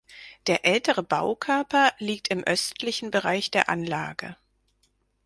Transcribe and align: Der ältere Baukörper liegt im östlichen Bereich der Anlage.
Der 0.47 0.65
ältere 0.65 1.03
Baukörper 1.03 1.93
liegt 1.99 2.29
im 2.29 2.43
östlichen 2.43 3.11
Bereich 3.11 3.51
der 3.51 3.69
Anlage. 3.69 4.35